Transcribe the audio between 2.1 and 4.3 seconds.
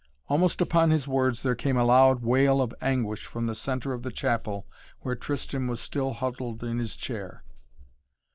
wail of anguish from the centre of the